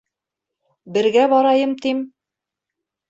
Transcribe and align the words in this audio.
—Бергә 0.95 1.27
барайым, 1.35 1.77
тим. 1.85 2.03